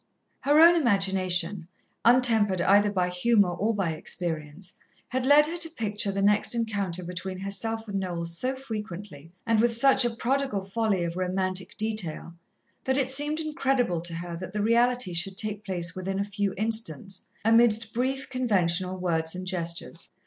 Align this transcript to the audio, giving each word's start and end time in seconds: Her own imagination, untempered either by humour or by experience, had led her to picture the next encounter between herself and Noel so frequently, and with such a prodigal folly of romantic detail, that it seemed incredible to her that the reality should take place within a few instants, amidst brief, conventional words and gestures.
Her 0.39 0.59
own 0.59 0.75
imagination, 0.75 1.67
untempered 2.03 2.59
either 2.59 2.91
by 2.91 3.09
humour 3.09 3.51
or 3.51 3.75
by 3.75 3.91
experience, 3.91 4.73
had 5.09 5.27
led 5.27 5.45
her 5.45 5.57
to 5.57 5.69
picture 5.69 6.11
the 6.11 6.23
next 6.23 6.55
encounter 6.55 7.03
between 7.03 7.37
herself 7.37 7.87
and 7.87 7.99
Noel 7.99 8.25
so 8.25 8.55
frequently, 8.55 9.31
and 9.45 9.59
with 9.59 9.73
such 9.73 10.03
a 10.03 10.09
prodigal 10.09 10.63
folly 10.63 11.03
of 11.03 11.17
romantic 11.17 11.77
detail, 11.77 12.33
that 12.85 12.97
it 12.97 13.11
seemed 13.11 13.39
incredible 13.39 14.01
to 14.01 14.15
her 14.15 14.35
that 14.37 14.53
the 14.53 14.63
reality 14.63 15.13
should 15.13 15.37
take 15.37 15.63
place 15.63 15.95
within 15.95 16.17
a 16.19 16.23
few 16.23 16.55
instants, 16.57 17.27
amidst 17.45 17.93
brief, 17.93 18.27
conventional 18.27 18.97
words 18.97 19.35
and 19.35 19.45
gestures. 19.45 20.09